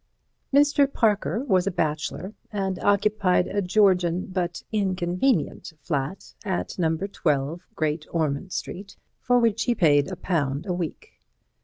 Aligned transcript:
V 0.51 0.57
Mr. 0.57 0.91
Parker 0.91 1.43
was 1.43 1.67
a 1.67 1.69
bachelor, 1.69 2.33
and 2.51 2.79
occupied 2.79 3.45
a 3.47 3.61
Georgian 3.61 4.25
but 4.25 4.63
inconvenient 4.71 5.73
flat 5.79 6.33
at 6.43 6.79
No. 6.79 6.97
12 6.97 7.67
Great 7.75 8.07
Ormond 8.09 8.51
Street, 8.51 8.97
for 9.19 9.37
which 9.37 9.65
he 9.65 9.75
paid 9.75 10.11
a 10.11 10.15
pound 10.15 10.65
a 10.65 10.73
week. 10.73 11.19